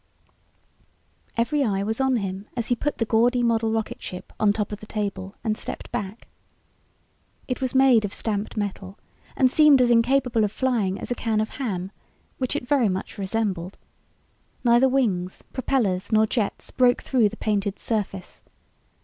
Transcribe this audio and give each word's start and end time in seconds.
Every 1.37 1.63
eye 1.63 1.83
was 1.83 2.01
on 2.01 2.15
him 2.15 2.47
as 2.57 2.69
he 2.69 2.75
put 2.75 2.97
the 2.97 3.05
gaudy 3.05 3.43
model 3.43 3.71
rocketship 3.71 4.33
on 4.39 4.51
top 4.51 4.71
of 4.71 4.79
the 4.79 4.87
table 4.87 5.35
and 5.43 5.55
stepped 5.55 5.91
back. 5.91 6.27
It 7.47 7.61
was 7.61 7.75
made 7.75 8.03
of 8.03 8.11
stamped 8.11 8.57
metal 8.57 8.97
and 9.37 9.51
seemed 9.51 9.79
as 9.79 9.91
incapable 9.91 10.43
of 10.43 10.51
flying 10.51 10.99
as 10.99 11.11
a 11.11 11.13
can 11.13 11.39
of 11.39 11.49
ham 11.61 11.91
which 12.39 12.55
it 12.55 12.67
very 12.67 12.89
much 12.89 13.19
resembled. 13.19 13.77
Neither 14.63 14.89
wings, 14.89 15.43
propellors, 15.53 16.11
nor 16.11 16.25
jets 16.25 16.71
broke 16.71 17.03
through 17.03 17.29
the 17.29 17.37
painted 17.37 17.77
surface. 17.77 18.41